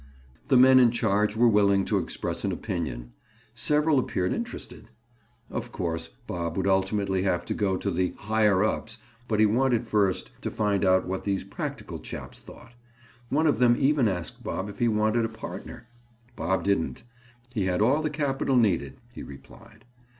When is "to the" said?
7.77-8.15